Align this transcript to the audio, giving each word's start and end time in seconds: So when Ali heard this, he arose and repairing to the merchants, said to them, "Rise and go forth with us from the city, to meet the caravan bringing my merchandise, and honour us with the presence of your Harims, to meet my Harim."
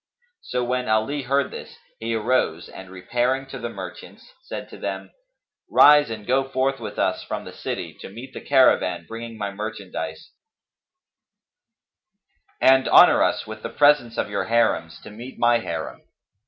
So 0.41 0.63
when 0.63 0.89
Ali 0.89 1.21
heard 1.21 1.51
this, 1.51 1.77
he 1.99 2.15
arose 2.15 2.67
and 2.69 2.89
repairing 2.89 3.45
to 3.49 3.59
the 3.59 3.69
merchants, 3.69 4.33
said 4.41 4.67
to 4.69 4.79
them, 4.79 5.11
"Rise 5.69 6.09
and 6.09 6.25
go 6.25 6.49
forth 6.49 6.79
with 6.79 6.97
us 6.97 7.21
from 7.23 7.45
the 7.45 7.53
city, 7.53 7.95
to 7.99 8.09
meet 8.09 8.33
the 8.33 8.41
caravan 8.41 9.05
bringing 9.07 9.37
my 9.37 9.51
merchandise, 9.51 10.31
and 12.59 12.87
honour 12.89 13.21
us 13.21 13.45
with 13.45 13.61
the 13.61 13.69
presence 13.69 14.17
of 14.17 14.27
your 14.27 14.45
Harims, 14.45 14.99
to 15.01 15.11
meet 15.11 15.37
my 15.37 15.59
Harim." 15.59 16.01